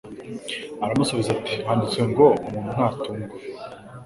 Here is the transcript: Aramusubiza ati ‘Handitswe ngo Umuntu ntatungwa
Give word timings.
Aramusubiza 0.83 1.29
ati 1.37 1.55
‘Handitswe 1.67 2.03
ngo 2.11 2.25
Umuntu 2.47 2.69
ntatungwa 2.75 3.35